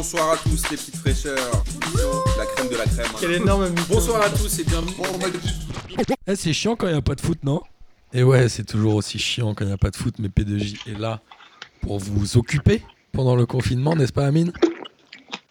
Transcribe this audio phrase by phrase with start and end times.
[0.00, 1.36] bonsoir à tous les petites fraîcheurs.
[2.38, 3.04] La crème de la crème.
[3.06, 3.16] hein.
[3.20, 3.82] Quel énorme mytho.
[3.90, 4.94] Bonsoir à tous et bienvenue.
[6.26, 7.60] Eh, c'est chiant quand il n'y a pas de foot, non?
[8.14, 10.88] Et ouais, c'est toujours aussi chiant quand il n'y a pas de foot, mais P2J
[10.88, 11.20] est là
[11.82, 12.82] pour vous occuper
[13.12, 14.54] pendant le confinement, n'est-ce pas, Amine?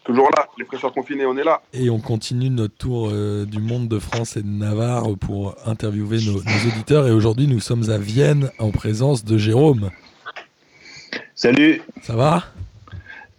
[0.02, 1.62] Toujours là, les fraîcheurs confinés, on est là.
[1.72, 6.18] Et on continue notre tour euh, du monde de France et de Navarre pour interviewer
[6.26, 7.06] nos, nos auditeurs.
[7.06, 9.90] Et aujourd'hui, nous sommes à Vienne en présence de Jérôme.
[11.36, 12.42] Salut, Ça va?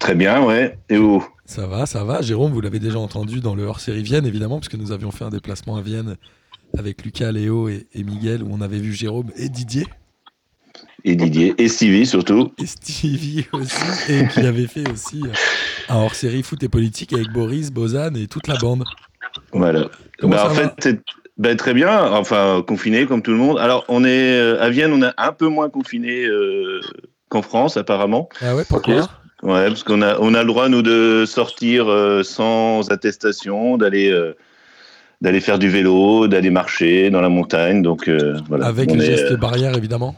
[0.02, 0.78] Très bien, ouais.
[0.90, 2.22] Et où Ça va, ça va.
[2.22, 5.30] Jérôme, vous l'avez déjà entendu dans le hors-série Vienne, évidemment, puisque nous avions fait un
[5.30, 6.18] déplacement à Vienne
[6.78, 9.86] avec Lucas, Léo et, et Miguel, où on avait vu Jérôme et Didier.
[11.04, 12.52] Et Didier, et Stevie surtout.
[12.60, 15.32] et Stevie aussi, et qui avait fait aussi euh,
[15.90, 18.84] un hors-série foot et politique avec Boris, Bozan et toute la bande.
[19.52, 19.90] Voilà.
[20.22, 21.00] Bah, en fait, c'est
[21.38, 22.12] bah, très bien.
[22.12, 23.58] Enfin, confiné comme tout le monde.
[23.58, 26.82] Alors, on est euh, à Vienne, on est un peu moins confiné euh,
[27.30, 28.30] qu'en France, apparemment.
[28.42, 29.10] Ah ouais, pourquoi?
[29.44, 34.10] Ouais, parce qu'on a, on a le droit, nous, de sortir euh, sans attestation, d'aller.
[34.12, 34.34] euh,
[35.22, 38.66] d'aller faire du vélo, d'aller marcher dans la montagne, donc euh, voilà.
[38.66, 40.16] Avec les est, gestes barrières, évidemment.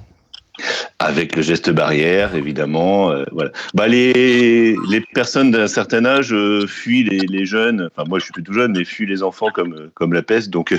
[0.99, 3.11] Avec le geste barrière, évidemment.
[3.11, 3.51] euh, voilà.
[3.73, 7.89] Bah, les, les personnes d'un certain âge euh, fuient les, les jeunes.
[7.93, 10.49] Enfin, moi, je suis plus tout jeune, mais fuient les enfants comme, comme la peste.
[10.51, 10.73] Donc,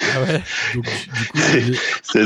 [0.00, 0.42] Ah ouais
[0.74, 2.20] Donc, du coup, les- ça,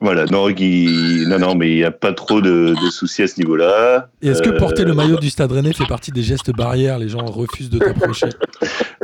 [0.00, 0.24] voilà.
[0.26, 4.08] Non, non, non, mais il n'y a pas trop de, de soucis à ce niveau-là.
[4.22, 6.98] Et est-ce que Euh, porter le maillot du Stade Rennais fait partie des gestes barrières
[6.98, 8.26] Les gens refusent de t'approcher.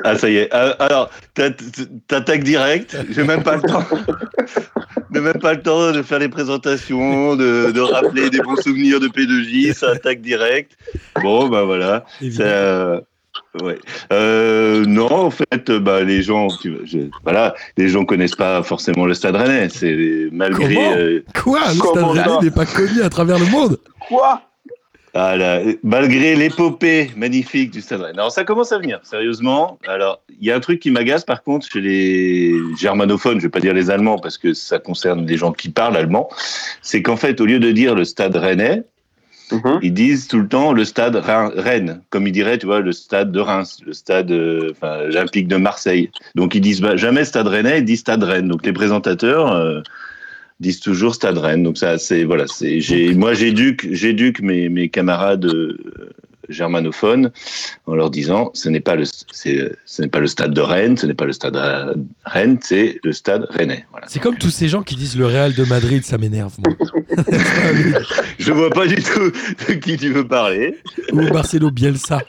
[0.02, 0.48] Ah, ça y est.
[0.50, 1.50] Ah, Alors, t'a-
[2.08, 2.96] t'attaques direct.
[3.10, 3.84] J'ai même pas le temps.
[5.14, 8.98] J'ai même pas le temps de faire les présentations, de, de rappeler des bons souvenirs
[8.98, 9.74] de P2J.
[9.74, 10.72] Ça attaque direct.
[11.22, 12.06] Bon, ben voilà.
[12.32, 13.02] Ça,
[13.62, 13.78] ouais.
[14.12, 19.06] Euh, non, en fait, bah, les gens, tu je- voilà, les gens connaissent pas forcément
[19.06, 19.68] le Stade Rennais.
[19.68, 20.92] C'est malgré Comment?
[20.96, 21.60] euh, Quoi?
[21.68, 23.78] Le Stade Rennais n'est pas connu à travers le monde?
[24.08, 24.42] Quoi?
[25.12, 28.18] Ah là, malgré l'épopée magnifique du Stade Rennais.
[28.18, 29.76] Alors ça commence à venir, sérieusement.
[29.88, 33.50] Alors il y a un truc qui m'agace par contre chez les germanophones, je vais
[33.50, 36.28] pas dire les Allemands parce que ça concerne les gens qui parlent allemand,
[36.80, 38.84] c'est qu'en fait au lieu de dire le Stade Rennais,
[39.52, 39.78] Mhm.
[39.82, 42.92] ils disent tout le temps le stade Rhin- Rennes, comme ils diraient, tu vois, le
[42.92, 46.10] stade de Reims, le stade euh, enfin, olympique de Marseille.
[46.34, 48.48] Donc ils disent bah, jamais stade Rennais, ils disent stade Rennes.
[48.48, 49.80] Donc les présentateurs euh,
[50.60, 51.62] disent toujours stade Rennes.
[51.62, 55.78] Donc ça, c'est voilà, c'est j'ai moi j'éduque j'éduque mes, mes camarades euh,
[56.50, 57.30] germanophones
[57.86, 61.06] en leur disant ce n'est pas le ce n'est pas le stade de Rennes, ce
[61.06, 61.94] n'est pas le stade à
[62.26, 63.86] Rennes, c'est le stade Rennais.
[63.90, 64.06] Voilà.
[64.08, 66.56] C'est comme tous ces gens qui disent le Real de Madrid, ça m'énerve.
[68.38, 69.30] Je vois pas du tout
[69.68, 70.78] de qui tu veux parler.
[71.12, 72.20] Ou Marcelo Bielsa.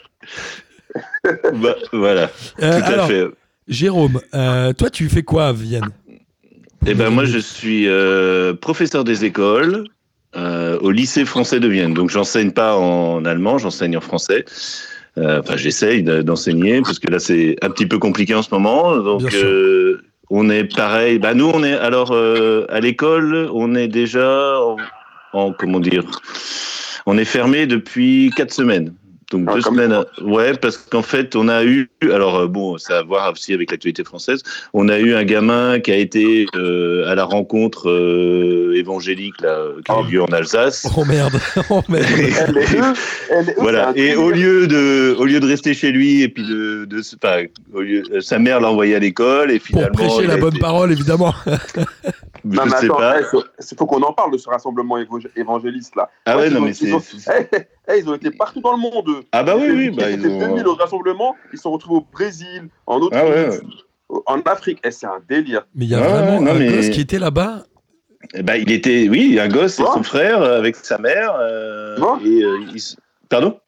[1.54, 2.30] Bah, voilà,
[2.60, 3.24] Euh, tout à fait.
[3.68, 5.88] Jérôme, euh, toi, tu fais quoi à Vienne?
[6.84, 9.84] Eh ben moi je suis euh, professeur des écoles
[10.36, 11.94] euh, au lycée français de Vienne.
[11.94, 14.44] Donc j'enseigne pas en allemand, j'enseigne en français.
[15.18, 18.48] Euh, Enfin j'essaye de- d'enseigner parce que là c'est un petit peu compliqué en ce
[18.52, 18.96] moment.
[18.96, 20.00] Donc euh,
[20.30, 21.18] on est pareil.
[21.18, 24.76] Bah nous on est alors euh, à l'école on est déjà en,
[25.34, 26.04] en- comment dire
[27.04, 28.94] on est fermé depuis quatre semaines.
[29.32, 30.04] Donc Ah, deux semaines.
[30.22, 33.52] Ouais, parce qu'en fait, on a eu, alors euh, bon, ça a à voir aussi
[33.54, 34.42] avec l'actualité française.
[34.74, 39.58] On a eu un gamin qui a été euh, à la rencontre euh, évangélique là,
[39.84, 40.04] qui a Oh.
[40.06, 40.86] eu lieu en Alsace.
[40.96, 41.32] Oh merde,
[41.70, 42.06] oh merde.
[43.58, 43.92] Voilà.
[43.96, 46.86] Et au lieu de, au lieu de rester chez lui et puis de,
[47.22, 49.94] enfin, au lieu, sa mère l'a envoyé à l'école et Pour finalement.
[49.94, 51.34] prêcher il la bonne été- parole, évidemment.
[52.44, 53.22] Non, Je mais sais attends, pas.
[53.24, 54.96] faut- il faut qu'on en parle de ce rassemblement
[55.36, 56.10] évangéliste là.
[56.26, 56.92] Ah Ouais, ouais, ils non ont- mais ils c'est.
[56.92, 59.08] ont- c'est- ils ont été partout dans le monde.
[59.08, 59.22] eux.
[59.32, 60.38] Ah bah oui, Ils oui, bah ils étaient ont.
[60.38, 64.20] 2000 au rassemblement, ils se sont retrouvés au Brésil, en Autriche, Ah ouais, ouais.
[64.26, 64.80] en Afrique.
[64.84, 65.66] Eh, c'est un délire.
[65.74, 67.64] Mais il y a Ouais, vraiment non, un mais- gosse qui était là-bas.
[68.34, 69.88] Eh ben, il était, oui, un gosse et Ouais.
[69.94, 71.34] son frère euh, avec sa mère.
[71.40, 72.58] euh, et, euh,
[73.28, 73.58] Pardon?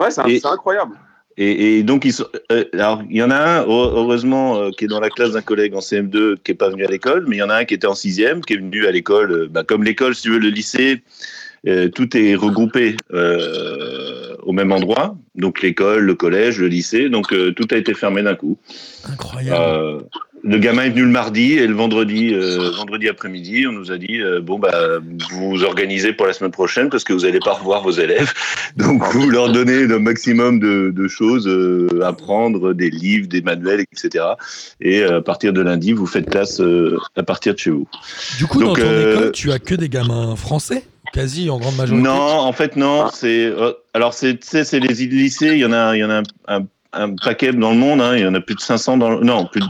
[0.00, 0.96] Ouais, Et- c'est incroyable.
[1.42, 4.70] Et, et donc, ils sont, euh, alors, il y en a un, heure- heureusement, euh,
[4.76, 7.24] qui est dans la classe d'un collègue en CM2 qui n'est pas venu à l'école,
[7.26, 9.32] mais il y en a un qui était en sixième, qui est venu à l'école.
[9.32, 11.02] euh, bah, comme l'école, si tu veux, le lycée,
[11.94, 15.16] tout est regroupé au même endroit.
[15.34, 17.08] Donc, l'école, le collège, le lycée.
[17.10, 18.58] Donc, tout a été fermé d'un coup.
[19.04, 20.04] Incroyable.
[20.42, 23.98] Le gamin est venu le mardi et le vendredi, euh, vendredi après-midi, on nous a
[23.98, 24.98] dit euh, bon bah
[25.30, 28.32] vous vous organisez pour la semaine prochaine parce que vous n'allez pas revoir vos élèves,
[28.76, 33.42] donc vous leur donnez le maximum de, de choses euh, à prendre, des livres, des
[33.42, 34.24] manuels, etc.
[34.80, 37.86] Et euh, à partir de lundi, vous faites classe euh, à partir de chez vous.
[38.38, 41.58] Du coup, dans donc, ton euh, école, tu as que des gamins français Quasi en
[41.58, 42.02] grande majorité?
[42.06, 43.08] Non, en fait non.
[43.12, 45.52] C'est euh, alors c'est c'est les lycées.
[45.54, 48.00] Il y en a il y en a un, un, un paquet dans le monde.
[48.00, 49.66] Hein, il y en a plus de 500 dans le, non plus de,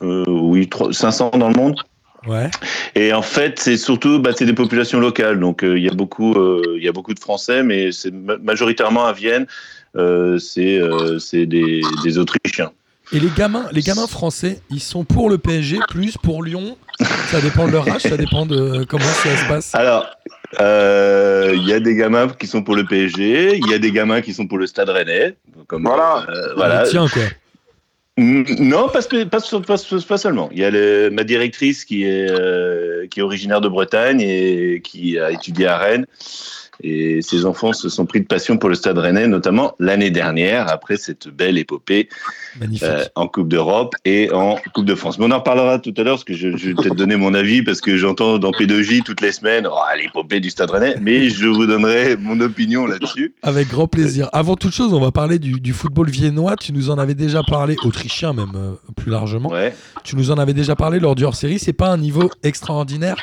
[0.00, 1.76] oui 3 500 dans le monde.
[2.26, 2.50] Ouais.
[2.94, 5.40] Et en fait, c'est surtout bah, c'est des populations locales.
[5.40, 8.10] Donc euh, il y a beaucoup euh, il y a beaucoup de Français, mais c'est
[8.10, 9.46] ma- majoritairement à Vienne.
[9.96, 12.70] euh, c'est euh, c'est des, des Autrichiens.
[13.12, 16.76] Et les gamins, les gamins français, ils sont pour le PSG, plus pour Lyon.
[17.30, 19.74] Ça dépend de leur âge, ça dépend de comment ça se passe.
[19.74, 20.06] Alors,
[20.60, 23.90] euh, il y a des gamins qui sont pour le PSG, il y a des
[23.90, 25.34] gamins qui sont pour le Stade Rennais.
[25.66, 26.24] Comme, Voilà.
[26.28, 26.82] euh, voilà.
[26.88, 27.22] Tiens quoi.
[28.18, 29.00] Non, pas-
[30.06, 30.48] pas seulement.
[30.52, 34.82] Il y a le- ma directrice qui est, euh, qui est originaire de Bretagne et
[34.84, 36.06] qui a étudié à Rennes.
[36.82, 40.70] Et ses enfants se sont pris de passion pour le Stade Rennais, notamment l'année dernière,
[40.70, 42.08] après cette belle épopée
[42.82, 45.18] euh, en Coupe d'Europe et en Coupe de France.
[45.18, 47.34] Mais on en reparlera tout à l'heure, parce que je, je vais peut-être donner mon
[47.34, 51.28] avis, parce que j'entends dans P2J toutes les semaines oh, l'épopée du Stade Rennais, mais
[51.28, 53.34] je vous donnerai mon opinion là-dessus.
[53.42, 54.28] Avec grand plaisir.
[54.32, 56.56] Avant toute chose, on va parler du, du football viennois.
[56.56, 59.50] Tu nous en avais déjà parlé, autrichien même euh, plus largement.
[59.50, 59.74] Ouais.
[60.04, 61.58] Tu nous en avais déjà parlé lors du hors-série.
[61.58, 63.16] C'est pas un niveau extraordinaire?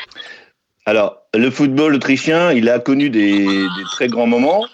[0.86, 4.66] Alors, le football autrichien, il a connu des, des très grands moments.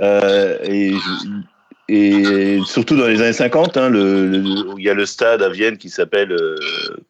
[0.00, 0.92] euh, et,
[1.88, 5.48] et surtout dans les années 50, hein, le, le- il y a le stade à
[5.48, 6.56] Vienne qui s'appelle euh,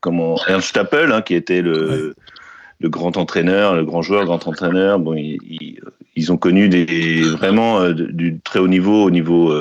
[0.00, 2.14] comment Ernst Stappel, hein, qui était le,
[2.80, 4.98] le grand entraîneur, le grand joueur, le grand entraîneur.
[4.98, 9.54] Bon, ils, ont connu des vraiment euh, du très haut niveau au niveau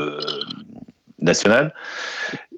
[1.20, 1.74] national.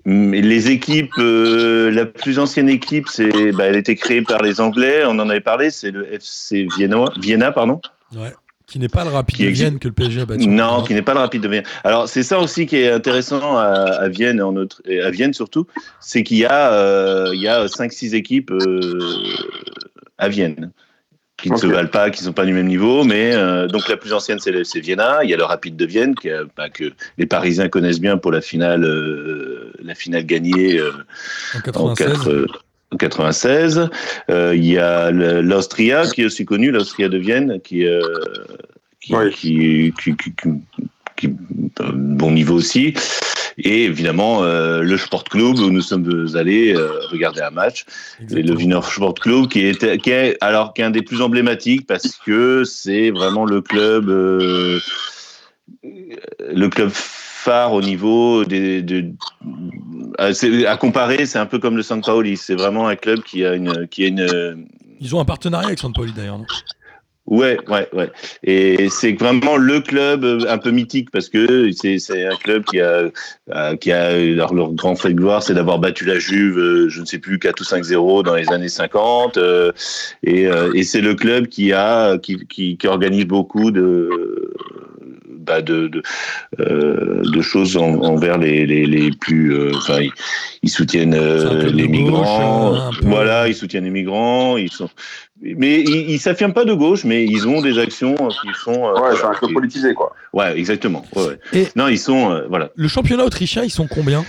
[0.06, 4.42] Mais les équipes, euh, la plus ancienne équipe, c'est, bah, elle a été créée par
[4.42, 5.04] les Anglais.
[5.06, 5.70] On en avait parlé.
[5.70, 7.80] C'est le FC Vienna, Vienna pardon.
[8.16, 8.34] Ouais.
[8.66, 10.48] Qui n'est pas le rapide Qui de Vienne que le PSG a battu.
[10.48, 11.66] Non, qui n'est pas le rapide de Vienne.
[11.84, 15.34] Alors c'est ça aussi qui est intéressant à, à Vienne, en Autr- et à Vienne
[15.34, 15.68] surtout,
[16.00, 19.00] c'est qu'il y a euh, il y a cinq six équipes euh,
[20.18, 20.72] à Vienne
[21.44, 23.98] qui ne se valent pas, qui sont pas du même niveau, mais euh, donc la
[23.98, 25.20] plus ancienne c'est Vienna.
[25.24, 26.86] Il y a le Rapide de Vienne qui a- bah, que
[27.18, 30.92] les Parisiens connaissent bien pour la finale euh, la finale gagnée euh,
[31.54, 32.08] En en 96.
[32.08, 32.48] quatre- euh,
[32.92, 33.90] en 96.
[34.30, 38.00] Euh, il y a l'Austria qui est aussi connu, l'Austria de Vienne, qui, euh,
[39.02, 39.32] qui, Oui.
[39.34, 40.16] qui, qui,
[41.16, 41.36] qui-
[41.82, 42.94] euh, bon niveau aussi.
[43.58, 47.86] Et évidemment, euh, le Sport Club où nous sommes allés euh, regarder un match.
[48.32, 48.56] Et le.
[48.56, 52.16] Wiener Sport Club qui est, qui est alors qui est un des plus emblématiques parce
[52.26, 54.80] que c'est vraiment le club euh,
[55.84, 59.12] le club phare au niveau des, de,
[60.18, 63.54] à, comparer c'est un peu comme le San Paoli c'est vraiment un club qui a
[63.54, 64.66] une qui a une
[65.00, 66.40] Ils ont un partenariat avec Saint-Pauli d'ailleurs.
[67.26, 68.12] Ouais, ouais, ouais.
[68.44, 72.82] Et c'est vraiment le club euh, un peu mythique parce que c'est un club qui
[72.82, 73.10] a
[73.54, 76.90] euh, qui a leur, leur grand fait de gloire, c'est d'avoir battu la Juve, euh,
[76.90, 79.38] je ne sais plus 4 ou 5-0 dans les années 50.
[79.38, 79.72] euh,
[80.24, 84.54] et euh, et c'est le club qui a qui, qui, qui organise beaucoup de
[85.44, 86.02] bah de de,
[86.60, 90.12] euh, de choses en- envers les, les, les plus euh, enfin ils,
[90.64, 93.08] ils soutiennent euh, les gauche, migrants peu.
[93.08, 94.90] voilà ils soutiennent les migrants ils sont
[95.42, 98.48] mais ils s'affirment pas de gauche mais ils ont des actions qui
[98.86, 100.14] euh, Ouais, voilà, c'est un qui- politisé, quoi.
[100.34, 101.40] ouais exactement ouais, ouais.
[101.54, 104.24] Et- non ils sont euh, voilà Le championnat autrichien, ils sont combien?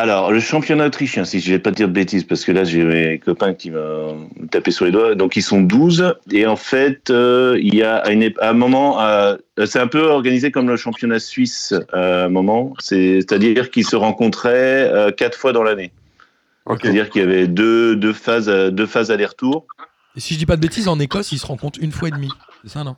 [0.00, 2.82] Alors, le championnat autrichien, si je vais pas dire de bêtises, parce que là, j'ai
[2.84, 5.14] mes copains qui m'ont tapé sur les doigts.
[5.14, 6.14] Donc, ils sont 12.
[6.30, 9.36] Et en fait, euh, il y a à, une ép- à un moment, euh,
[9.66, 12.74] c'est un peu organisé comme le championnat suisse euh, à un moment.
[12.78, 15.92] C'est- C'est-à-dire qu'ils se rencontraient euh, quatre fois dans l'année.
[16.66, 16.80] Ok.
[16.82, 19.66] C'est-à-dire qu'il y avait deux, deux phases, deux phases aller-retour.
[20.16, 22.12] Et si je dis pas de bêtises, en Écosse, ils se rencontrent une fois et
[22.12, 22.30] demie.
[22.62, 22.96] C'est ça, non?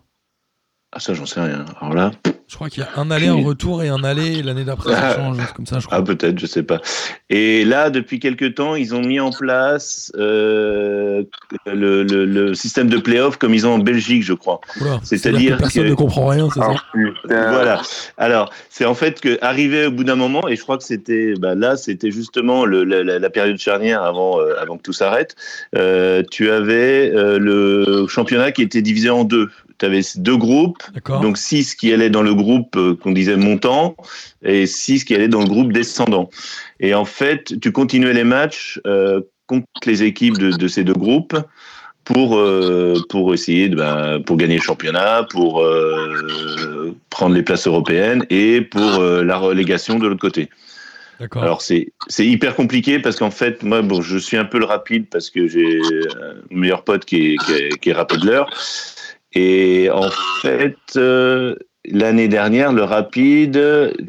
[0.95, 1.65] Ah, ça, j'en sais rien.
[1.81, 2.11] Alors là,
[2.49, 4.43] Je crois qu'il y a un aller, un retour et un aller.
[4.43, 5.39] L'année d'après, ça change.
[5.41, 5.97] c'est Comme ça, je crois.
[5.99, 6.83] Ah, peut-être, je sais pas.
[7.31, 11.23] Et là, depuis quelques temps, ils ont mis en place euh,
[11.65, 14.61] le, le- le système de play-off comme ils ont en Belgique, je crois.
[15.03, 17.51] C'est-à-dire que personne que- ne comprend rien, c'est Ah, ça putain.
[17.53, 17.81] Voilà.
[18.19, 21.33] Alors, c'est en fait que arrivé au bout d'un moment, et je crois que c'était
[21.41, 24.93] bah, là, c'était justement le- la, la- la période charnière avant, euh, avant que tout
[24.93, 25.37] s'arrête.
[25.75, 29.49] euh, tu avais euh, le championnat qui était divisé en deux.
[29.83, 33.97] Tu avais deux groupes, donc six qui allaient dans le groupe euh, qu'on disait montant
[34.45, 36.31] et six qui allaient dans le groupe descendant.
[36.79, 40.95] Et en fait, tu continuais les matchs euh, contre les équipes de, de ces deux
[40.95, 41.37] groupes
[42.05, 47.67] pour euh, pour essayer de ben, pour gagner le championnat, pour euh, prendre les places
[47.67, 50.49] européennes et pour la relégation de l'autre côté.
[51.35, 54.65] Alors c'est c'est hyper compliqué parce qu'en fait moi bon je suis un peu le
[54.65, 55.81] rapide parce que j'ai
[56.21, 58.49] un meilleur pote qui est qui est, qui est rappeleur
[59.35, 60.11] et en
[60.43, 63.57] fait euh, l'année dernière le rapide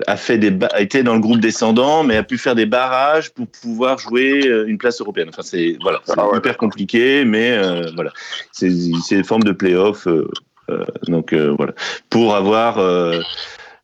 [0.07, 3.31] a fait des a été dans le groupe descendant mais a pu faire des barrages
[3.31, 5.29] pour pouvoir jouer euh, une place européenne.
[5.29, 6.37] Enfin c'est voilà c'est Ah ouais.
[6.37, 8.11] hyper compliqué mais euh, voilà
[8.51, 8.69] c'est
[9.11, 10.27] une forme de play-off euh,
[10.69, 11.73] euh, donc euh, voilà
[12.09, 13.19] pour avoir euh,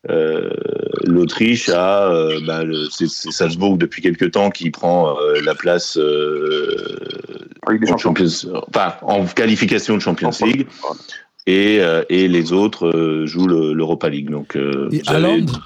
[0.08, 0.48] euh,
[1.04, 5.98] l'Autriche a euh, bah, le- c'est Salzbourg depuis quelques temps qui prend euh, la place
[5.98, 6.74] euh,
[7.66, 7.98] en champions.
[7.98, 10.66] Champions- enfin, en qualification de Champions League.
[11.50, 14.30] Et, euh, et les autres euh, jouent le- l'Europa League.
[14.30, 15.02] Donc, euh, Et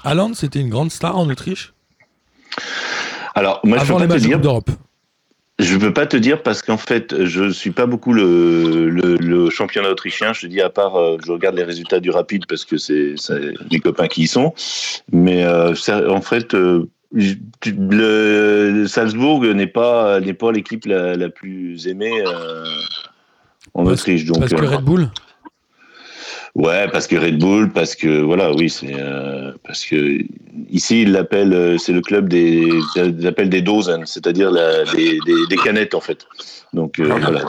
[0.03, 1.73] Haaland, c'était une grande star en Autriche?
[3.35, 4.39] Alors, moi, je avant peux les pas te dire.
[4.39, 4.69] D'Europe.
[5.57, 9.49] Je peux pas te dire parce qu'en fait, je suis pas beaucoup le, le, le
[9.49, 10.33] championnat autrichien.
[10.33, 13.15] Je te dis à part, euh, je regarde les résultats du rapide parce que c'est
[13.71, 14.53] mes copains qui y sont.
[15.13, 21.15] Mais euh, ça- en fait, euh, je- le, Salzbourg n'est pas n'est pas l'équipe la,
[21.15, 22.11] la plus aimée
[23.73, 24.25] en Parce- Autriche.
[24.25, 25.09] Donc Parce que Red Bull?
[26.55, 30.19] Ouais, parce que Red Bull, parce que voilà, oui, c'est euh, parce que
[30.69, 35.19] ici ils l'appellent, euh, c'est le club des, ils l'appellent des Dozen, c'est-à-dire la- des,
[35.25, 36.25] des, des canettes en fait.
[36.71, 37.43] Donc euh, voilà.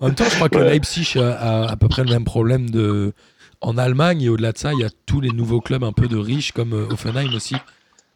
[0.00, 0.70] En même temps, je crois que Ouais.
[0.70, 3.12] Leipzig a, a à peu près le même problème de...
[3.60, 4.22] en Allemagne.
[4.22, 6.52] Et au-delà de ça, il y a tous les nouveaux clubs un peu de riches,
[6.52, 7.56] comme Offenheim aussi,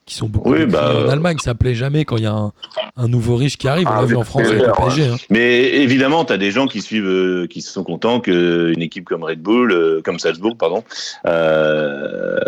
[0.09, 1.39] qui sont beaucoup Oui, bah, en Allemagne.
[1.39, 2.53] Ça plaît jamais quand il y a un,
[2.97, 3.87] un nouveau riche qui arrive.
[3.89, 5.05] On Ah, l'a vu mais en France avec le PSG.
[5.07, 5.17] hein.
[5.31, 9.23] Mais évidemment, tu as des gens qui suivent, euh, qui sont contents qu'une équipe comme
[9.23, 10.83] Red Bull, euh, comme Salzbourg, pardon,
[11.27, 12.39] euh,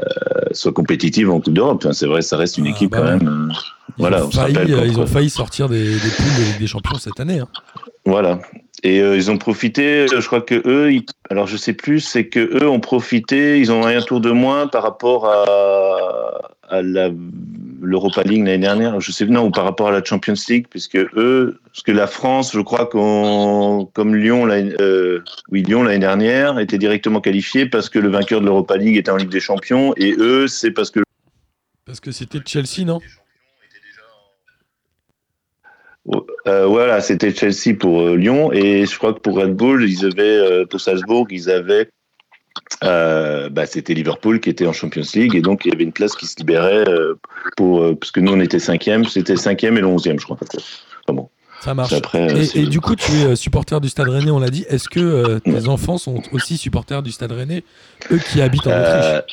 [0.53, 1.79] soit compétitive en Coupe d'Europe.
[1.85, 3.29] Enfin, c'est vrai, ça reste une Ah, équipe bah quand même.
[3.51, 3.53] euh,
[3.99, 7.21] Ils, Voilà, ont failli, euh, ils ont failli sortir des, des poules des Champions cette
[7.21, 7.41] année.
[7.41, 7.49] hein.
[8.07, 8.39] Voilà.
[8.83, 12.01] Et euh, ils ont profité, euh, je crois que eux, ils- alors je sais plus,
[12.01, 16.83] c'est que eux ont profité, ils ont un tour de moins par rapport à, à
[16.83, 17.11] la
[17.83, 20.97] l'Europa League l'année dernière, je sais non, ou par rapport à la Champions League, puisque
[20.97, 25.99] eux, parce que la France, je crois qu'on, comme Lyon, l'année- euh, oui Lyon l'année
[25.99, 29.41] dernière était directement qualifié parce que le vainqueur de l'Europa League était en Ligue des
[29.41, 31.01] Champions, et eux, c'est parce que
[31.87, 33.01] Parce que c'était Chelsea, non?
[36.47, 40.05] Euh, voilà, c'était Chelsea pour euh, Lyon et je crois que pour Red Bull, ils
[40.05, 41.89] avaient euh, pour Salzbourg, ils avaient
[42.83, 45.93] euh, bah, c'était Liverpool qui était en Champions League et donc il y avait une
[45.93, 47.15] place qui se libérait euh,
[47.57, 50.39] pour euh, parce que nous on était cinquième, c'était cinquième et le onzième, je crois.
[50.41, 51.29] Enfin bon,
[51.61, 51.93] Ça marche.
[51.93, 54.65] après, Et, et du coup, tu es supporter du Stade Rennais, on l'a dit.
[54.69, 57.65] Est-ce que euh, tes enfants sont aussi supporters du Stade Rennais,
[58.11, 59.25] eux qui habitent en Autriche?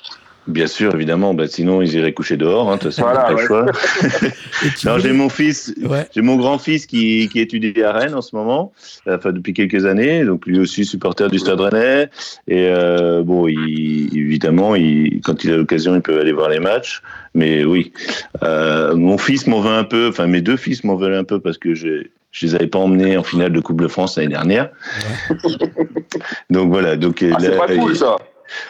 [0.47, 2.71] Bien sûr, évidemment, bah, sinon ils iraient coucher dehors.
[2.71, 3.65] Hein, Voilà, pas le choix.
[4.85, 6.07] Non, j'ai mon fils, Ouais.
[6.13, 8.71] J'ai mon grand-fils qui, qui étudie à Rennes en ce moment,
[9.07, 12.09] euh, enfin depuis quelques années, donc lui aussi supporter du Stade Rennais.
[12.47, 16.59] Et euh, bon, il, évidemment, il, quand il a l'occasion, il peut aller voir les
[16.59, 17.01] matchs.
[17.35, 17.91] Mais oui,
[18.43, 21.39] euh, mon fils m'en veut un peu, enfin mes deux fils m'en veulent un peu
[21.39, 24.29] parce que j'ai je les avais pas emmenés en finale de Coupe de France l'année
[24.29, 24.69] dernière.
[26.49, 28.17] donc voilà, donc Ah, c'est pas cool ça.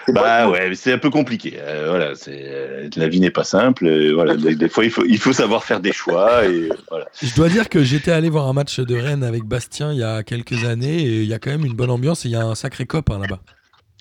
[0.10, 1.58] Bah ouais, c'est un peu compliqué.
[1.60, 3.86] Euh, voilà, c'est euh, la vie n'est pas simple.
[3.86, 7.06] euh, voilà, des, des fois il faut il faut savoir faire des choix et voilà.
[7.22, 10.04] Je dois dire que j'étais allé voir un match de Rennes avec Bastien il y
[10.04, 12.36] a quelques années et il y a quand même une bonne ambiance et il y
[12.36, 13.40] a un sacré cop hein, là-bas.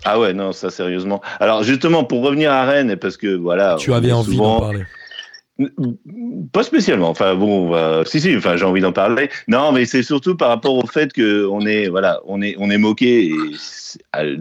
[0.05, 1.23] Ah ouais, non, ça sérieusement.
[1.41, 4.85] Alors justement, pour revenir à Rennes, parce que voilà, Tu avais envie d'en parler.
[6.53, 7.09] Pas spécialement.
[7.09, 8.05] Enfin bon, on va...
[8.05, 8.37] si si.
[8.37, 9.31] Enfin, j'ai envie d'en parler.
[9.49, 12.71] Non, mais c'est surtout par rapport au fait que on est voilà, on est on
[12.71, 13.33] est moqué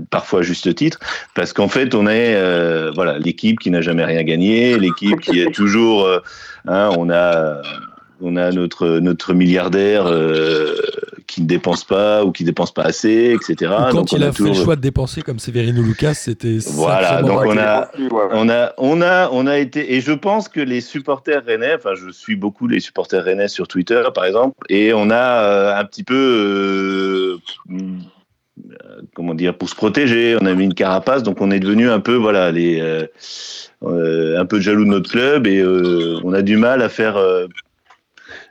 [0.10, 1.00] parfois à juste titre
[1.34, 5.40] parce qu'en fait on est euh, voilà l'équipe qui n'a jamais rien gagné, l'équipe qui
[5.40, 6.20] est toujours euh,
[6.68, 7.62] hein, on a
[8.22, 10.76] on a notre notre milliardaire euh,
[11.27, 13.72] qui ne dépense pas ou qui dépense pas assez, etc.
[13.72, 16.13] Ou quand Donc, il on a fait toujours- le choix de dépenser comme Severino Lucas,
[16.13, 17.89] c'était Voilà, donc on a-
[18.32, 21.91] on a, on a, on a été, et je pense que les supporters rennais, enfin,
[21.96, 25.86] je suis beaucoup les supporters rennais sur Twitter, par exemple, et on a euh, un
[25.86, 27.38] petit peu, euh,
[27.72, 31.89] euh, comment dire, pour se protéger, on a mis une carapace, donc on est devenu
[31.89, 33.05] un peu, voilà, les, euh,
[33.84, 37.17] euh, un peu jaloux de notre club, et euh, on a du mal à faire.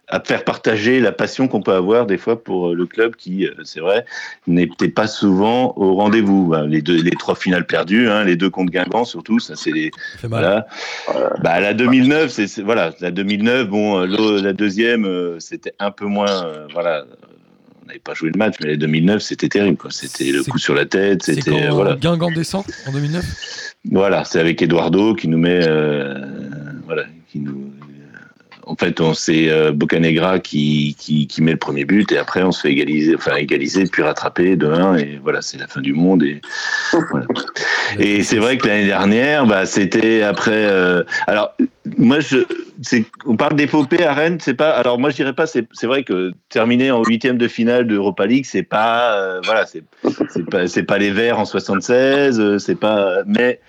[0.09, 3.47] À faire partager la passion qu'on peut avoir des fois pour euh, le club qui,
[3.47, 4.05] euh, c'est vrai,
[4.47, 6.49] n'était pas souvent au rendez-vous.
[6.49, 9.71] Ben, Les deux, les trois finales perdues, hein, les deux contre Guingamp surtout, ça c'est
[9.71, 10.67] les, Ça fait mal.
[11.07, 11.31] voilà.
[11.43, 15.09] Bah, la 2009, c'est voilà, la 2009, bon, euh, la deuxième,
[15.41, 17.05] c'était un peu moins, euh, voilà,
[17.83, 19.91] on n'avait pas joué le match, mais la 2009, c'était terrible, quoi.
[19.91, 23.25] C'était le coup sur la tête, C'est c'était, voilà, Guingamp descend en 2009
[23.91, 26.15] voilà, c'est avec Eduardo qui nous met, euh,
[26.87, 27.64] voilà, qui nous,
[28.67, 30.97] en fait, c'est euh, Bocanegra qui,
[31.41, 34.67] met le premier but et après on se fait égaliser, enfin égaliser puis rattraper de
[34.67, 36.25] 1 et voilà, c'est la fin du monde
[37.99, 40.51] et c'est vrai que l'année dernière, bah, c'était après.
[40.53, 41.55] euh, alors,
[41.99, 42.39] moi, je,
[43.27, 44.71] on parle d'épopée à Rennes, c'est pas.
[44.71, 45.47] Alors, moi, je dirais pas.
[45.47, 49.19] C'est, vrai que terminer en huitième de finale de Europa League, c'est pas.
[49.19, 49.85] euh, voilà, c'est,
[50.51, 53.23] pas, pas les Verts en 76, euh, c'est pas.
[53.27, 53.61] Mais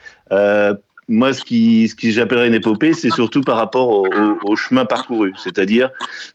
[1.08, 4.56] moi, ce qui, ce qui j'appellerais une épopée, c'est surtout par rapport au, au- au
[4.56, 5.34] chemin parcouru.
[5.38, 5.90] C'est-à-dire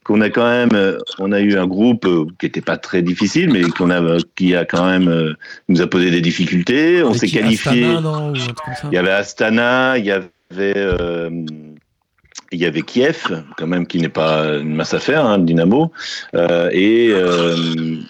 [0.04, 3.02] qu'on a quand même, euh, on a eu un groupe euh, qui était pas très
[3.02, 5.34] difficile, mais qu'on a, qui a quand même euh,
[5.68, 7.02] nous a posé des difficultés.
[7.02, 7.84] On s'est qualifié.
[7.86, 8.32] Astana,
[8.90, 11.30] Il y avait Astana, il y avait, euh,
[12.52, 15.44] il y avait Kiev, quand même, qui n'est pas une masse à faire, hein, le
[15.44, 15.92] Dynamo,
[16.34, 17.54] euh, et euh,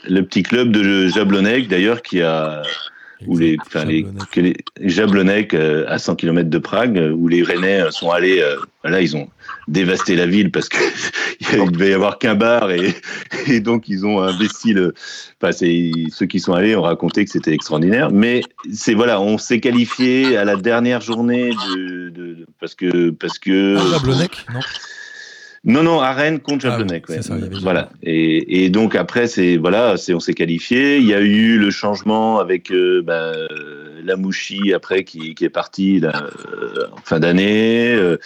[0.08, 2.62] le petit club de Jablonec, d'ailleurs, qui a
[3.26, 4.30] où les, enfin, les, Jablonec.
[4.30, 8.10] que les Jablonec euh, à 100 km de Prague, euh, où les Rennais euh, sont
[8.10, 9.28] allés, euh, là ils ont
[9.68, 10.78] dévasté la ville parce que
[11.56, 12.94] il devait y avoir qu'un bar et,
[13.46, 14.94] et donc ils ont investi le.
[15.40, 19.38] Enfin, c'est ceux qui sont allés ont raconté que c'était extraordinaire, mais c'est voilà, on
[19.38, 24.46] s'est qualifié à la dernière journée de, de- de- parce que parce que Ah, Jablonec,
[24.52, 24.60] non?
[25.64, 27.08] Non, non, à Rennes contre Ah Jablonec.
[27.08, 27.20] ouais.
[27.22, 27.90] ça, avait voilà.
[28.02, 30.96] Et, et donc après, c'est voilà, c'est on s'est qualifié.
[30.98, 33.48] Il y a eu le changement avec euh, bah, euh,
[34.02, 38.16] Lamouchi après qui, qui est parti là, euh, en fin d'année, euh,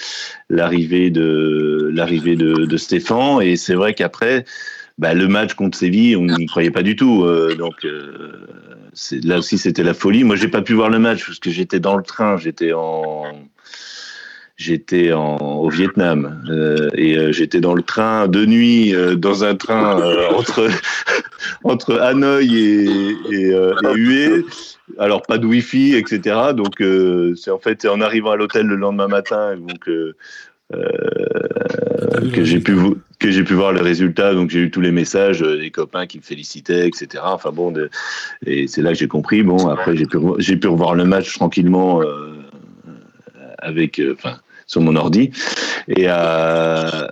[0.49, 3.43] l'arrivée de l'arrivée de, de Stéphane.
[3.43, 4.45] Et c'est vrai qu'après,
[4.99, 7.25] bah, le match contre Séville, on n'y croyait pas du tout.
[7.25, 8.47] euh, donc euh,
[9.25, 10.23] là aussi, c'était la folie.
[10.23, 13.25] Moi, j'ai pas pu voir le match parce que j'étais dans le train, j'étais en
[14.57, 19.55] j'étais au Vietnam euh, et euh, j'étais dans le train de nuit, euh, dans un
[19.57, 20.69] train euh, entre
[21.65, 24.45] entre Hanoï et, et, et Hue.
[24.99, 26.53] Alors pas de wifi, etc.
[26.55, 26.75] Donc
[27.37, 30.13] c'est en fait en arrivant à l'hôtel le lendemain matin donc euh,
[32.33, 32.77] que j'ai pu
[33.19, 34.35] que j'ai pu voir le résultat.
[34.35, 37.23] Donc j'ai eu tous les messages des copains qui me félicitaient, etc.
[37.27, 37.91] Enfin bon, de-
[38.47, 39.43] et c'est là que j'ai compris.
[39.43, 42.03] Bon après j'ai pu j'ai pu revoir le match tranquillement.
[42.03, 42.31] euh,
[43.59, 44.15] avec, euh,
[44.67, 45.31] sur mon ordi.
[45.89, 47.07] Et euh,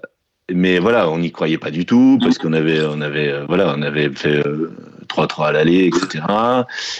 [0.53, 3.75] mais voilà, on n'y croyait pas du tout parce qu'on avait, on avait, euh, voilà,
[3.77, 4.71] on avait fait euh,
[5.09, 6.25] 3-3 à l'aller, etc.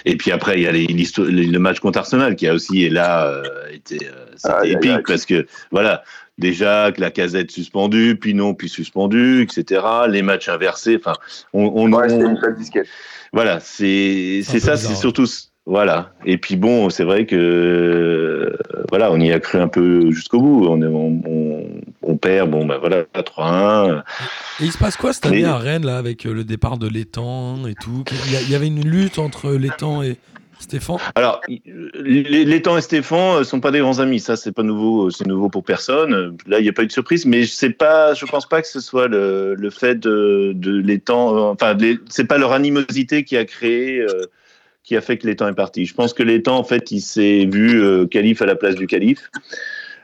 [0.05, 2.91] Et puis après, il y a les- le match contre Arsenal qui a aussi, et
[2.91, 3.43] là, euh,
[3.73, 6.03] été, euh, aïe, épique parce que voilà.
[6.39, 9.83] Déjà que la casette suspendue, puis non, puis suspendue, etc.
[10.09, 10.97] Les matchs inversés.
[10.99, 11.13] Enfin,
[11.53, 12.87] on, on, Ouais, on- une belle disquette.
[13.35, 15.27] voilà, c'est ça, c'est surtout
[15.67, 16.13] voilà.
[16.25, 18.57] Et puis bon, c'est vrai que euh,
[18.91, 20.67] voilà, on y a cru un peu jusqu'au bout.
[20.69, 21.67] On, est- on, on,
[22.03, 24.03] on perd, bon ben voilà, 3-1.
[24.61, 26.79] Et il se passe quoi cette année Mais- à Rennes, là, avec euh, le départ
[26.79, 28.05] de l'étang et tout?
[28.45, 30.17] Il y, avait une lutte entre l'étang et
[30.59, 30.97] Stéphane?
[31.15, 34.21] Alors, les, les temps et Stéphane euh, sont pas des grands amis.
[34.21, 35.11] Ça, c'est pas nouveau.
[35.11, 36.37] C'est nouveau pour personne.
[36.47, 38.15] Là, il n'y a pas eu de surprise, mais c'est pas.
[38.15, 41.37] Je pense pas que ce soit le, le fait de, de l'étang.
[41.37, 44.01] euh, Enfin, les- c'est pas leur animosité qui a créé.
[44.01, 44.27] euh,
[44.85, 45.87] qui a fait que l'étang est parti.
[45.87, 48.87] Je pense que l'étang, en fait, il s'est vu euh, calife à la place du
[48.87, 49.31] calife.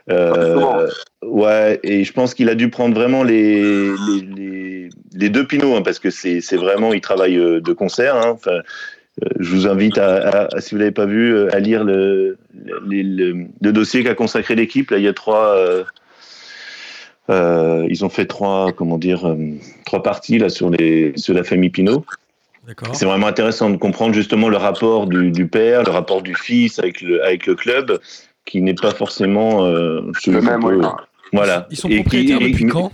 [0.09, 0.87] Euh,
[1.21, 5.75] ouais, et je pense qu'il a dû prendre vraiment les, les, les, les deux pinots,
[5.75, 8.15] hein, parce que c'est vraiment, ils travaillent euh, de concert.
[8.15, 8.51] Hein, enfin,
[9.23, 13.01] euh, je vous invite, à, si vous l'avez pas vu, euh, à lire le, le,
[13.03, 14.89] le- le dossier qu'a consacré l'équipe.
[14.91, 15.55] Là, il y a trois.
[15.57, 15.83] euh,
[17.29, 19.35] euh, ils ont fait trois, comment dire,
[19.85, 22.03] trois parties là sur les sur la famille Pinot.
[22.93, 26.77] C'est vraiment intéressant de comprendre justement le rapport du, du père, le rapport du fils
[26.79, 27.99] avec le avec le club,
[28.45, 30.85] qui n'est pas forcément euh, Le même, peut- oui.
[31.33, 31.67] Voilà.
[31.71, 32.91] Ils sont Et qui- propriétaires et- depuis quand?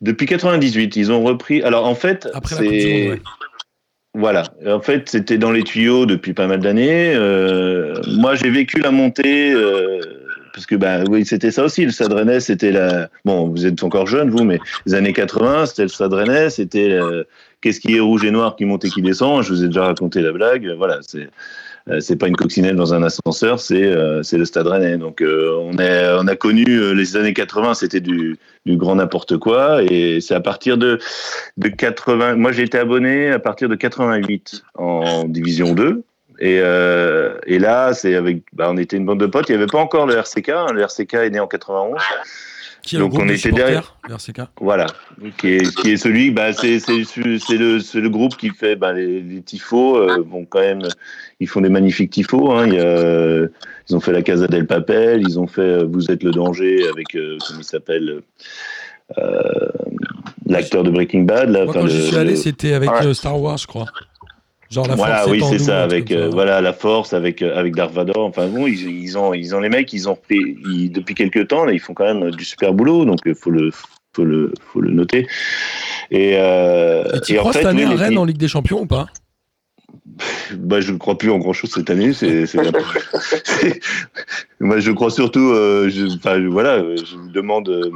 [0.00, 1.62] Depuis 98, ils ont repris.
[1.62, 3.20] Alors en fait, Après la Coupe du c'est Monde, ouais.
[4.14, 4.42] voilà.
[4.66, 7.12] En fait, c'était dans les tuyaux depuis pas mal d'années.
[7.14, 9.52] Euh, moi, j'ai vécu la montée.
[9.52, 10.00] euh,
[10.54, 13.82] parce que bah oui c'était ça aussi le Stade Rennais c'était la bon vous êtes
[13.84, 17.24] encore jeune vous mais les années 80 c'était le Stade Rennais c'était euh,
[17.60, 19.42] qu'est-ce qui est rouge et noir qui monte et qui descend?
[19.42, 21.28] Je vous ai déjà raconté la blague voilà c'est
[21.88, 25.56] euh, c'est pas une coccinelle dans un ascenseur c'est euh, le Stade Rennais donc euh,
[25.60, 29.82] on est on a connu euh, les années 80 c'était du du grand n'importe quoi
[29.84, 30.98] et c'est à partir de
[31.56, 36.02] de 80 moi j'ai été abonné à partir de 88 en division 2
[36.38, 39.48] et, et là, c'est avec, bah, on était une bande de potes.
[39.48, 40.50] Il n'y avait pas encore le RCK.
[40.50, 40.66] hein.
[40.70, 41.98] Le RCK est né en 91.
[42.86, 43.96] Qui est le Donc, groupe on était derrière.
[44.08, 44.86] le RCK Voilà,
[45.38, 49.42] qui est, qui est celui, bah, c'est le, le groupe qui fait bah, les, les
[49.42, 49.96] tifos.
[49.98, 50.82] euh, quand même,
[51.40, 52.52] ils font des magnifiques tifos.
[52.52, 52.68] Hein.
[52.68, 53.46] Il y a,
[53.90, 56.86] ils ont fait la Casa del Papel, ils ont fait euh, Vous êtes le danger
[56.88, 58.20] avec, euh, comment il s'appelle,
[59.18, 59.68] euh,
[60.46, 61.50] l'acteur de Breaking Bad.
[61.50, 63.14] Là, Moi, quand le- j'y suis allé, le- c'était avec Ouais.
[63.14, 63.86] Star Wars, je crois.
[64.70, 67.74] Genre la voilà, force oui, c'est ça, avec euh, voilà la force, avec euh, avec
[67.76, 68.12] Darth Vader.
[68.16, 71.48] Enfin bon, ils, ils ont ils ont les mecs, ils ont repris ils- depuis quelques
[71.48, 73.70] temps là, ils font quand même du super boulot, donc il faut le
[74.14, 75.28] faut le faut le noter.
[76.10, 78.48] Et, euh, Et tu et en crois fait, cette année à Rennes en Ligue des
[78.48, 79.06] Champions ou pas?
[80.58, 82.12] Bah, je ne crois plus en grand chose cette année.
[82.14, 82.46] C'est,
[84.60, 85.50] Moi, je crois surtout.
[85.52, 87.68] euh, je, enfin, voilà, euh, je vous demande.
[87.68, 87.90] euh,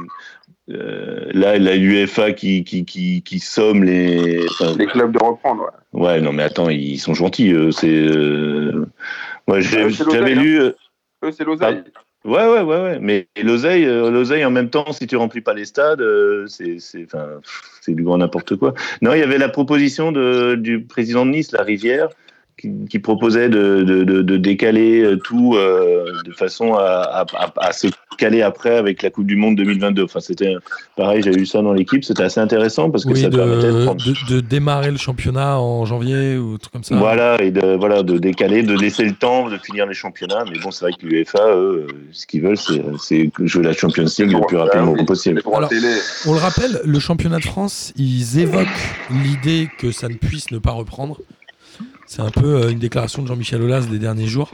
[0.69, 4.45] euh, là, la UEFA qui, qui, qui, qui somme les.
[4.49, 5.69] enfin, Les clubs de reprendre.
[5.93, 6.01] ouais.
[6.01, 7.51] ouais, non, mais attends, ils sont gentils.
[7.51, 7.89] eux, c'est.
[7.89, 8.85] euh,
[9.47, 10.41] Moi, j'avais hein.
[10.41, 10.61] lu.
[10.61, 10.71] euh,
[11.23, 11.83] Eux, c'est l'oseille.
[12.23, 12.99] Ouais, ouais, ouais, ouais.
[13.01, 16.77] Mais l'oseille, euh, l'oseille, en même temps, si tu remplis pas les stades, euh, c'est,
[16.77, 18.75] c'est, enfin, pff, c'est du grand n'importe quoi.
[19.01, 22.09] Non, il y avait la proposition de, du président de Nice, la Rivière,
[22.61, 27.25] qui, qui proposait de, de, de, de décaler euh, tout euh, de façon à,
[27.57, 30.03] à, se caler après avec la Coupe du Monde 2022.
[30.03, 30.53] Enfin, c'était
[30.95, 33.79] pareil, j'ai eu ça dans l'équipe, c'était assez intéressant parce que Oui, ça permettait de
[33.79, 34.03] de, prendre.
[34.05, 36.95] de- de démarrer le championnat en janvier ou un truc comme ça.
[36.95, 40.43] Voilà, et de, voilà, de décaler, de laisser le temps de finir les championnats.
[40.51, 44.05] Mais bon, c'est vrai que l'UEFA, eux, ce qu'ils veulent, c'est c'est jouer la Champions
[44.19, 45.05] League le plus rapidement oui.
[45.05, 45.41] possible.
[45.53, 45.69] Alors-.
[46.27, 48.67] On le rappelle, le championnat de France, ils évoquent
[49.23, 51.17] l'idée que ça ne puisse ne pas reprendre.
[52.11, 54.51] C'est un peu euh, une déclaration de Jean-Michel Aulas des derniers jours.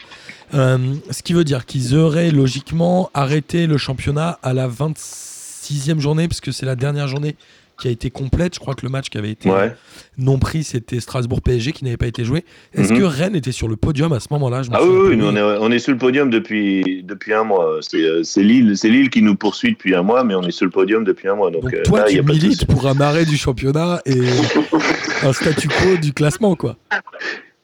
[0.53, 0.77] Euh,
[1.09, 6.39] ce qui veut dire qu'ils auraient logiquement arrêté le championnat à la 26e journée, parce
[6.39, 7.35] que c'est la dernière journée
[7.81, 8.53] qui a été complète.
[8.53, 9.75] Je crois que le match qui avait été Ouais.
[10.19, 12.45] non pris, c'était Strasbourg-PSG qui n'avait pas été joué.
[12.75, 12.99] Est-ce Mhm.
[12.99, 14.61] que Rennes était sur le podium à ce moment-là?
[14.73, 17.79] Ah oui, nous, on, est, on est sur le podium depuis, depuis un mois.
[17.81, 20.71] C'est euh, Lille, Lille qui nous poursuit depuis un mois, mais on est sur le
[20.71, 21.49] podium depuis un mois.
[21.49, 23.25] Donc, Donc euh, toi, là, il y tu a pas de milites pour un arrêt
[23.25, 24.21] du championnat et
[25.23, 26.77] un statu quo du classement, quoi.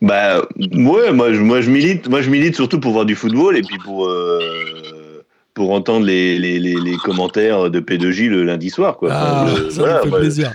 [0.04, 3.58] Bah, ouais, moi, je, moi, je milite, moi, je milite surtout pour voir du football
[3.58, 8.70] et puis pour, euh, pour entendre les, les, les, les commentaires de P2J le lundi
[8.70, 8.98] soir.
[8.98, 9.10] Quoi.
[9.14, 10.54] Ah, Enfin, je- ça voilà, me fait moi, plaisir.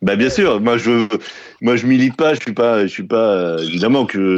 [0.00, 1.06] Bah bien sûr, moi je
[1.60, 4.36] moi je milite pas, je suis pas je suis pas euh, évidemment que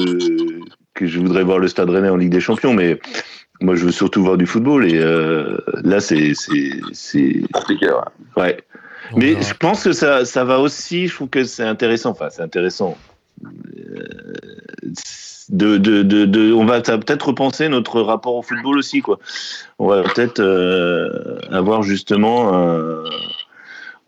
[0.94, 2.98] que je voudrais voir le Stade Rennais en Ligue des Champions mais
[3.60, 8.42] moi je veux surtout voir du football et euh, là c'est c'est c'est Compliqué, ouais.
[8.42, 8.56] ouais.
[9.16, 12.40] Mais je pense que ça ça va aussi, je trouve que c'est intéressant, enfin c'est
[12.42, 12.96] intéressant.
[13.44, 14.52] Euh,
[15.52, 19.18] on va peut-être repenser notre rapport au football aussi, quoi.
[19.78, 23.04] On va peut-être euh, avoir justement un,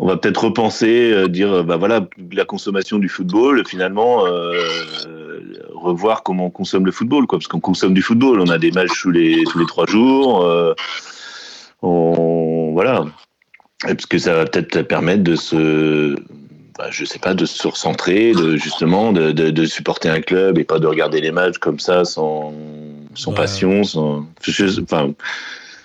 [0.02, 4.60] on va peut-être repenser, euh, dire, euh, bah voilà, la consommation du football, finalement, euh,
[5.06, 5.40] euh,
[5.74, 8.72] revoir comment on consomme le football, quoi, parce qu'on consomme du football, on a des
[8.72, 10.74] matchs tous les tous les trois jours, euh,
[11.82, 13.04] on voilà,
[13.88, 16.16] et parce que ça va peut-être permettre de se,
[16.78, 20.58] bah, je sais pas, de se recentrer, de justement de, de, de supporter un club
[20.58, 22.54] et pas de regarder les matchs comme ça sans
[23.14, 23.36] sans Ouais.
[23.36, 24.26] passion, sans,
[24.82, 25.12] enfin,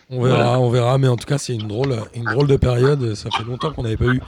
[0.10, 0.60] On verra, Voilà.
[0.62, 3.16] on verra, mais en tout cas, c'est une drôle, une drôle de période.
[3.16, 4.22] Ça fait longtemps qu'on n'avait pas eu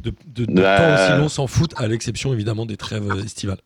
[0.00, 0.76] de, de- de Bah.
[0.76, 3.60] temps aussi long sans foot, à l'exception évidemment des trêves euh, estivales.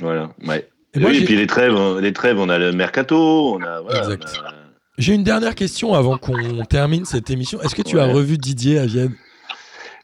[0.00, 0.68] voilà, ouais.
[0.94, 3.62] Et moi, oui, et puis les trêves, on- les trêves, on a le mercato, on
[3.62, 4.24] a, voilà, Exact.
[4.44, 4.54] a-
[4.98, 7.60] J'ai une dernière question avant qu'on termine cette émission.
[7.62, 9.14] Est-ce que tu as revu Didier à Vienne?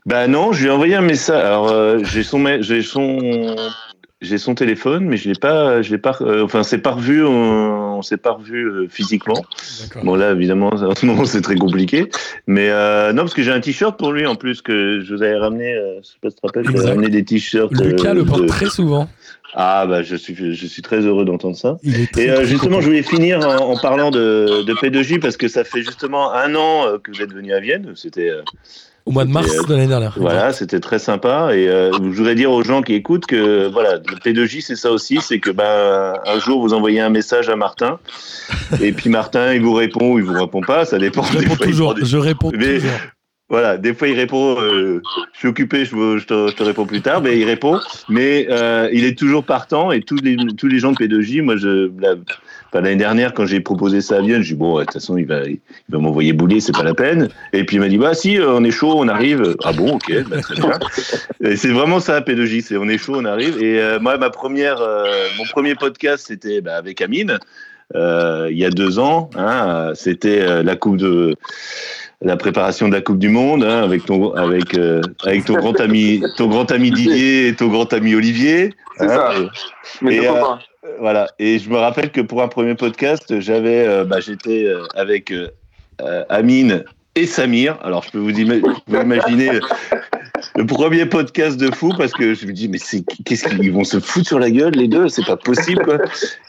[0.06, 1.44] Bah non, je lui ai envoyé un message.
[1.44, 3.56] Alors euh, j'ai son, j'ai son,
[4.22, 6.16] j'ai son téléphone, mais je l'ai pas, je l'ai pas.
[6.20, 9.44] euh, enfin, c'est pas revu, on, on s'est pas revu euh, physiquement.
[10.04, 12.08] Bon là, évidemment, en ce moment c'est très compliqué.
[12.46, 15.22] Mais euh, non, parce que j'ai un t-shirt pour lui en plus que je vous
[15.22, 15.74] avais ramené.
[15.74, 16.94] euh, je sais pas si tu te rappelles, je vous avais Exact.
[16.94, 17.72] ramené des t-shirts.
[17.72, 19.08] Lucas euh, le porte de- très souvent.
[19.58, 21.78] Ah bah je suis, je suis très heureux d'entendre ça.
[22.18, 25.64] Et euh, justement, je voulais finir en, en parlant de, de P2J parce que ça
[25.64, 27.92] fait justement un an euh, que vous êtes venu à Vienne.
[27.96, 28.42] C'était euh,
[29.06, 30.14] Au mois de mars euh, de l'année dernière.
[30.16, 31.50] voilà, c'était très sympa.
[31.54, 34.90] Et euh, je voudrais dire aux gens qui écoutent que voilà, le P2J c'est ça
[34.90, 37.98] aussi, c'est que ben un jour vous envoyez un message à Martin
[38.82, 41.22] et puis Martin il vous répond ou il vous répond pas, ça dépend.
[41.22, 41.94] Je réponds fois, toujours.
[41.94, 42.90] des- Je réponds Mais- toujours.
[43.48, 45.00] Voilà, des fois il répond, euh,
[45.32, 45.92] je suis occupé, je,
[46.24, 47.78] te, je te réponds plus tard, mais il répond.
[48.08, 51.56] Mais euh, il est toujours partant et tous les, tous les gens de P2J, moi,
[51.56, 52.16] je, la-
[52.76, 55.16] enfin, l'année dernière, quand j'ai proposé ça à Vienne, je dis bon, de toute façon,
[55.16, 55.58] il va, il
[55.88, 57.28] va m'envoyer bouler, c'est pas la peine.
[57.52, 59.56] Et puis il m'a dit bah si, euh, on est chaud, on arrive.
[59.64, 60.78] Ah bon, ok, bah, très bien.
[61.56, 63.62] C'est vraiment ça P2J, c'est on est chaud, on arrive.
[63.62, 65.06] Et euh, moi, ma première, euh,
[65.38, 67.38] mon premier podcast, c'était bah, avec Amine.
[67.94, 71.36] il y a deux ans, hein, c'était la coupe de
[72.26, 75.78] la préparation de la Coupe du Monde hein, avec ton avec euh, avec ton grand
[75.80, 78.74] ami ton grand ami Didier et ton grand ami Olivier.
[78.98, 79.32] C'est hein, ça.
[79.38, 79.46] et-
[80.02, 81.28] Mais Et, deux euh, voilà.
[81.38, 85.32] Et je me rappelle que pour un premier podcast, j'avais euh, bah, j'étais avec
[86.28, 86.84] Amine
[87.14, 87.78] et Samir.
[87.82, 89.50] Alors je peux vous, ima- vous pouvez imaginer
[90.56, 93.84] le premier podcast de fou parce que je me dis mais c'est qu'est-ce qu'ils vont
[93.84, 95.08] se foutre sur la gueule les deux?
[95.08, 95.98] C'est pas possible quoi.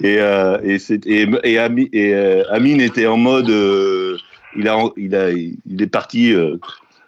[0.02, 4.18] Et euh, et, et, et, Ami- et, euh, Amine était en mode euh,
[4.58, 6.58] il a il a il est parti euh,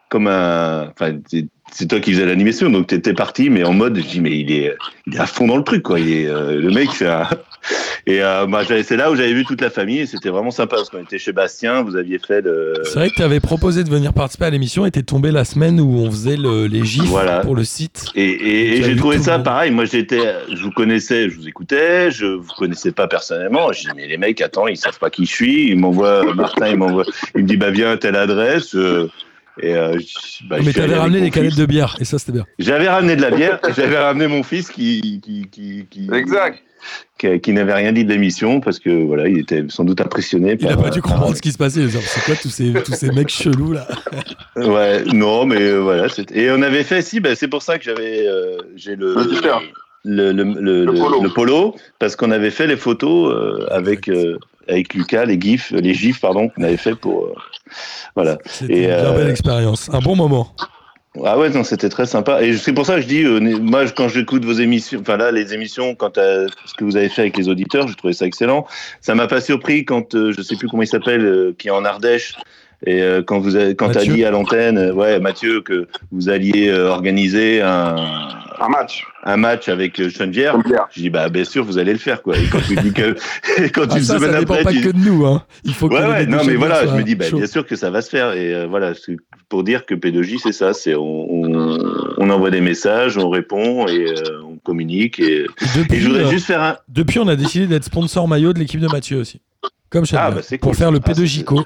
[0.09, 4.07] comme un enfin c'est- toi qui faisais l'animation donc t'étais parti mais en mode je
[4.07, 4.75] dis mais il est
[5.07, 5.99] il est à fond dans le truc quoi.
[5.99, 7.27] Il est euh, le mec c'est un
[8.07, 10.77] et euh, bah, c'est là où j'avais vu toute la famille et c'était vraiment sympa
[10.77, 13.83] parce qu'on était chez Bastien vous aviez fait le C'est vrai que tu avais proposé
[13.83, 16.83] de venir participer à l'émission et t'es tombé la semaine où on faisait le- les
[16.85, 17.41] gifs Voilà.
[17.41, 18.05] pour le site.
[18.15, 19.71] Et, j'ai trouvé ça pareil.
[19.71, 20.19] Moi, j'étais,
[20.51, 23.71] je vous connaissais, je vous écoutais, je vous connaissais pas personnellement.
[23.73, 25.69] Je dis mais les mecs, attends, ils savent pas qui je suis.
[25.69, 28.73] Ils m'envoient Martin, il m'envoie, il me dit bah viens à telle adresse.
[28.75, 29.07] euh,
[29.61, 29.97] et euh,
[30.49, 32.45] bah, Mais t'avais ramené des canettes de bière et ça c'était bien.
[32.59, 33.59] J'avais ramené de la bière.
[33.67, 36.59] et J'avais ramené mon fils qui qui qui qui, Exact.
[37.17, 40.57] Qui, qui n'avait rien dit de l'émission parce que voilà, il était sans doute impressionné.
[40.59, 41.87] Il a par- pas dû comprendre ce qui se passait.
[41.89, 43.87] C'est quoi tous ces, tous ces mecs chelous là
[44.55, 46.07] Ouais, non, mais euh, voilà.
[46.33, 49.23] Et on avait fait, si, bah, c'est pour ça que j'avais, euh, j'ai le, Le
[50.05, 51.21] le, le, le, Le le- polo.
[51.23, 54.37] le polo, parce qu'on avait fait les photos euh, avec, euh,
[54.69, 57.25] avec Lucas, les gifs, les gifs pardon, qu'on avait fait pour.
[57.25, 57.33] euh,
[58.15, 58.37] voilà.
[58.45, 59.89] C'était Et, une euh, belle expérience.
[59.93, 60.55] Un bon moment.
[61.25, 62.43] Ah ouais, non, c'était très sympa.
[62.43, 65.17] Et c'est pour ça que je dis, euh, moi, je- quand j'écoute vos émissions, enfin
[65.17, 68.13] là, les émissions, quant à ce que vous avez fait avec les auditeurs, j'ai trouvé
[68.13, 68.67] ça excellent.
[69.01, 71.71] Ça m'a pas surpris quand, euh, je sais plus comment il s'appelle, euh, qui est
[71.71, 72.35] en Ardèche,
[72.85, 76.29] et euh, quand vous avez, quand t'as dit à l'antenne, euh, ouais, Mathieu, que vous
[76.29, 77.95] alliez euh, organiser un,
[78.61, 79.03] Un match.
[79.25, 80.53] un match avec euh, Geneviève.
[80.91, 82.37] Je dis, bah, bien sûr, vous allez le faire, quoi.
[82.37, 83.15] Et quand tu dis que,
[83.73, 85.25] quand Ah, une ça, semaine ça dépend après, pas tu- que de nous.
[85.25, 85.43] Hein.
[85.65, 87.37] Il faut que Ouais, le ouais, non, mais voilà, je me dis, bah, chaud.
[87.37, 88.31] bien sûr que ça va se faire.
[88.33, 88.93] Et euh, voilà,
[89.49, 91.79] pour dire que P2J, c'est ça, c'est on, on,
[92.17, 95.19] on envoie des messages, on répond et euh, on communique.
[95.19, 96.77] Et, Depuis, et je voudrais euh, juste faire un.
[96.87, 99.41] depuis, on a décidé d'être sponsor maillot de l'équipe de Mathieu aussi.
[99.89, 101.63] Comme chez Ah, bah, Pour faire le Ah, P2Jico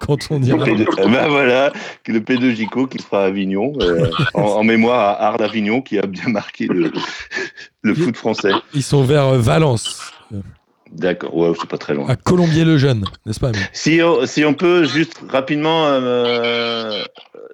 [0.00, 0.58] quand on Le dira.
[0.58, 1.72] P2, euh, bah voilà,
[2.06, 6.06] le P2Jico qui sera à Avignon, euh, en, en mémoire à Arles Avignon, qui a
[6.06, 6.92] bien marqué le,
[7.82, 8.52] le foot français.
[8.74, 10.12] Ils sont vers euh, Valence,
[10.92, 12.08] D'accord, ouais, c'est pas très loin.
[12.08, 17.02] à Colombier-le-Jeune, n'est-ce pas Amine Si on, si on peut juste rapidement, euh,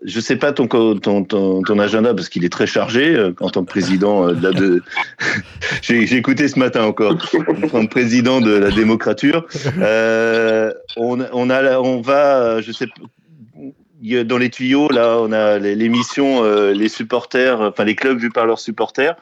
[0.04, 3.50] je sais pas ton, ton, ton, ton agenda parce qu'il est très chargé euh, en
[3.50, 4.82] tant que président euh, de la de.
[5.82, 9.46] J'ai j'ai écouté ce matin encore en tant que président de la démocrature.
[9.78, 12.86] Euh, on, on a, on va, euh, je sais.
[14.24, 18.46] Dans les tuyaux, là, on a l'émission, euh, les supporters, enfin les clubs vus par
[18.46, 19.16] leurs supporters.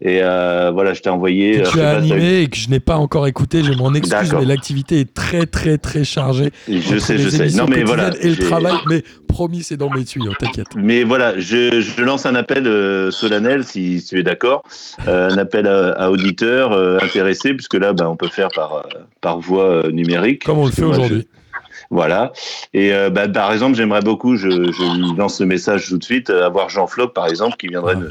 [0.00, 1.60] Et euh, voilà, je t'ai envoyé.
[1.60, 3.92] Que euh, tu as pas animé et que je n'ai pas encore écouté, je m'en
[3.94, 6.50] excuse, mais l'activité est très très très chargée.
[6.68, 7.48] Je sais, je sais.
[7.56, 8.10] Non, mais voilà.
[8.20, 10.68] Et le travail, mais promis, c'est dans mes tuyaux, t'inquiète.
[10.76, 14.62] Mais voilà, je, je lance un appel euh, solennel, si, si tu es d'accord,
[15.08, 18.74] euh, un appel à, à auditeurs euh, intéressés, puisque là, bah, on peut faire par,
[18.76, 20.44] euh, par voie numérique.
[20.44, 21.26] Comme on le fait aujourd'hui.
[21.90, 22.32] Voilà.
[22.74, 26.28] Et euh, bah, par exemple, j'aimerais beaucoup, je, je lance le message tout de suite,
[26.30, 28.10] euh, avoir Jean Floc, par exemple, qui viendrait me,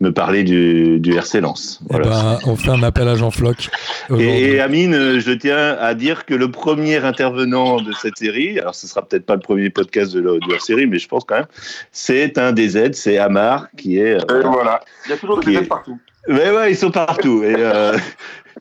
[0.00, 1.78] me parler du, du RC Lens.
[1.82, 2.08] Eh Voilà.
[2.08, 3.70] ben, on fait un appel à Jean Floch.
[4.18, 8.58] Et, et Amine, euh, je tiens à dire que le premier intervenant de cette série,
[8.58, 11.06] alors ce sera peut-être pas le premier podcast de la, de la série, mais je
[11.06, 11.46] pense quand même,
[11.92, 14.14] c'est un des aides, c'est Amar, qui est.
[14.32, 14.80] euh, Et voilà.
[15.06, 15.98] Il y a toujours des têtes partout.
[16.28, 17.42] Ouais, ouais, ils sont partout.
[17.44, 17.96] Et euh,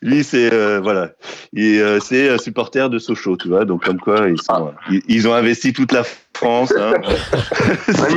[0.01, 1.11] lui, c'est euh, voilà,
[1.55, 3.65] Et, euh, c'est un supporter de Sochaux, tu vois.
[3.65, 6.73] Donc comme quoi, ils sont, ils, ils ont investi toute la France.
[6.79, 6.93] hein.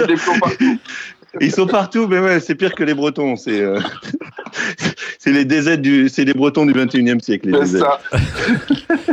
[0.07, 0.78] Des plombs partout.
[1.40, 3.37] ils sont partout, mais ouais, c'est pire que les Bretons.
[3.37, 3.81] C'est euh,
[5.18, 7.50] c'est les DZ du, c'est les Bretons du 21e siècle.
[7.50, 8.00] Les ça.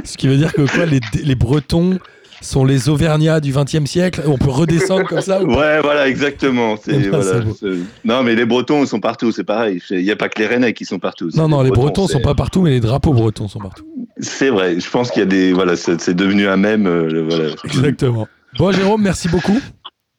[0.03, 1.97] Ce qui veut dire que quoi, les, les Bretons
[2.41, 4.21] sont les Auvergnats du XXe siècle.
[4.25, 6.77] On peut redescendre comme ça Ouais, voilà, exactement.
[6.81, 7.67] C'est, Ah, voilà, c'est
[8.05, 9.81] Non, mais les Bretons, ils sont partout, c'est pareil.
[9.89, 11.29] Il n'y a pas que les Rennais qui sont partout.
[11.35, 13.83] Non, non, les Bretons c'est- sont pas partout, mais les drapeaux bretons sont partout.
[14.19, 14.79] C'est vrai.
[14.79, 16.87] Je pense qu'il y a des, voilà, c'est, devenu un même.
[16.87, 17.49] euh, le- voilà.
[17.63, 18.27] Exactement.
[18.57, 19.59] Bon, Jérôme, merci beaucoup.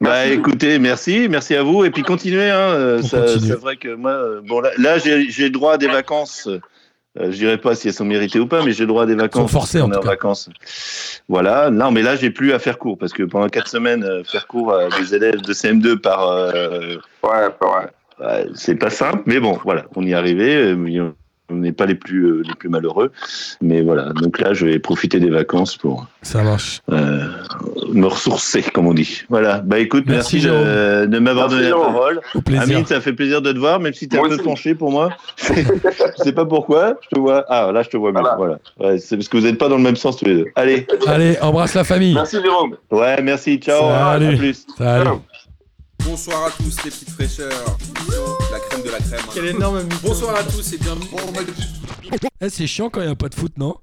[0.03, 2.49] Bah écoutez, merci, merci à vous et puis continuez.
[2.49, 5.77] Hein, euh, c'est vrai que moi, euh, bon là, là, j'ai, j'ai le droit à
[5.79, 6.49] des vacances.
[7.19, 9.07] Euh, je dirais pas si elles sont méritées ou pas, mais j'ai le droit à
[9.07, 9.43] des vacances.
[9.43, 10.01] Sont forcées, On en cas.
[10.01, 10.49] vacances.
[11.29, 11.71] Voilà.
[11.71, 14.47] Non, mais là, j'ai plus à faire cours parce que pendant quatre semaines, euh, faire
[14.47, 17.69] cours à des élèves de CM2 par, euh, Ouais, ouais.
[18.21, 20.75] Ouais, c'est pas simple, mais bon, voilà, on y est arrivé.
[21.51, 23.11] On n'est pas les plus euh, les plus malheureux,
[23.61, 24.11] mais voilà.
[24.15, 26.81] Donc là, je vais profiter des vacances pour Ça marche.
[26.93, 27.29] euh,
[27.93, 29.23] me ressourcer, comme on dit.
[29.29, 29.59] Voilà.
[29.61, 32.21] Bah écoute, Merci, merci, de, de m'avoir donné la parole.
[32.35, 32.63] Au plaisir.
[32.63, 34.45] Amine, ça fait plaisir de te voir, même si t'es un Moi peu aussi.
[34.45, 35.11] penché pour moi.
[35.39, 36.99] je sais pas pourquoi.
[37.03, 37.45] Je te vois.
[37.49, 38.21] Ah, là, je te vois bien.
[38.23, 38.37] Voilà.
[38.79, 38.93] Voilà.
[38.93, 40.47] Ouais, c'est parce que vous n'êtes pas dans le même sens tous les deux.
[40.57, 40.87] Allez.
[41.07, 42.15] Allez, embrasse la famille.
[42.15, 42.77] Merci Jérôme.
[42.91, 43.59] Ouais, merci.
[43.59, 43.81] Ciao.
[43.91, 44.35] Salut.
[44.35, 44.67] À plus.
[44.79, 45.05] Salut.
[45.05, 45.21] Ciao.
[46.05, 47.79] Bonsoir à tous les petites fraîcheurs.
[48.51, 49.47] La crème de la crème.
[49.47, 51.07] énorme Bonsoir à tous et bienvenue.
[52.41, 53.77] Eh, c'est chiant quand il n'y a pas de foot, non?